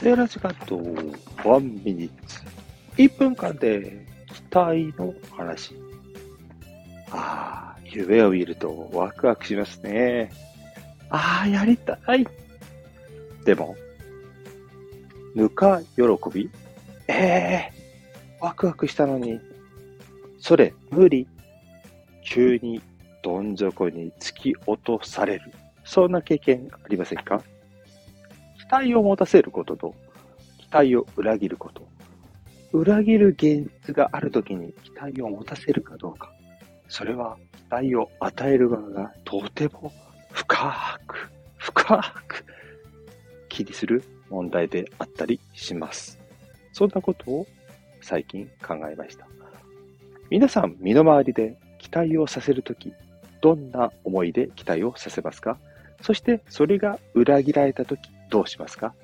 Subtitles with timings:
[0.00, 0.80] セーラー時間と
[1.46, 2.40] ワンミニッツ。
[2.96, 5.74] 1分間で期待の話。
[7.10, 10.32] ああ、夢を見るとワクワクしますね。
[11.10, 12.26] ああ、やりたい。
[13.44, 13.76] でも、
[15.34, 16.50] ぬか喜び？
[17.08, 19.38] ええー、ワクワクしたのに、
[20.38, 21.28] それ無理。
[22.24, 22.80] 急に
[23.22, 25.52] どん底に突き落とされる。
[25.84, 27.42] そんな経験ありませんか？
[28.70, 29.94] 待を持たせることと、
[30.58, 31.88] 期待を裏切ること。
[32.72, 36.32] 裏切る現実があるときに期待を持たせるかどうか。
[36.88, 39.92] それは期待を与える側がとても
[40.32, 42.44] 深く、深く
[43.48, 46.18] 気にする問題であったりします。
[46.72, 47.46] そんなことを
[48.00, 49.26] 最近考えました。
[50.30, 52.92] 皆さん、身の回りで期待をさせるとき、
[53.40, 55.58] どんな思いで期待をさせますか？
[56.02, 58.94] そして、それが裏切られたとき、どうしますか？